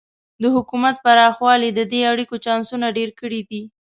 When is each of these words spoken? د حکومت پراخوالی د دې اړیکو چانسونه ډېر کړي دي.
د 0.41 0.43
حکومت 0.55 0.95
پراخوالی 1.05 1.69
د 1.73 1.79
دې 1.91 2.01
اړیکو 2.11 2.35
چانسونه 2.45 2.87
ډېر 2.97 3.09
کړي 3.19 3.41
دي. 3.49 3.61